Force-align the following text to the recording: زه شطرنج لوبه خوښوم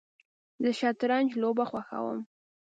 زه 0.61 0.69
شطرنج 0.79 1.29
لوبه 1.41 1.65
خوښوم 1.69 2.19